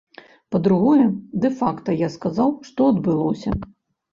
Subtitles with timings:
[0.53, 1.05] Па-другое,
[1.43, 3.49] дэ-факта я сказаў, што адбылося.